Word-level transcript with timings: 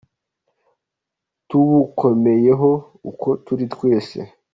Tubukomeyeho 1.49 2.69
uko 3.09 3.27
turi 3.45 3.65
twese. 3.73 4.19